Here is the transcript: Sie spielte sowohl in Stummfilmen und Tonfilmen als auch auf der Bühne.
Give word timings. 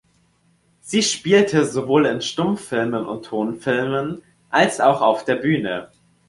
Sie 0.79 1.03
spielte 1.03 1.63
sowohl 1.63 2.07
in 2.07 2.21
Stummfilmen 2.23 3.05
und 3.05 3.27
Tonfilmen 3.27 4.23
als 4.49 4.79
auch 4.79 4.99
auf 5.01 5.25
der 5.25 5.35
Bühne. 5.35 5.91